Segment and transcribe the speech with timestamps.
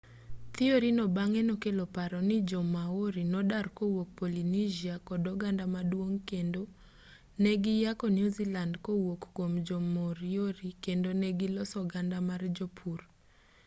[0.55, 6.63] thiori no bang'e nokelo paro mar ni jo-maori nodar kowuok polynesia kod oganda maduong' kendo
[7.43, 12.99] ne giyako new zealand kowuok kuom jo-moriori kendo ne giloso oganda mar jopur